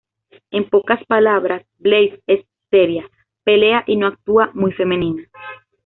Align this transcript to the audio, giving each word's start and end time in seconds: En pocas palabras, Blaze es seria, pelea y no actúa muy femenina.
En 0.49 0.67
pocas 0.67 1.05
palabras, 1.05 1.63
Blaze 1.77 2.23
es 2.25 2.43
seria, 2.71 3.07
pelea 3.43 3.83
y 3.85 3.97
no 3.97 4.07
actúa 4.07 4.49
muy 4.55 4.71
femenina. 4.71 5.29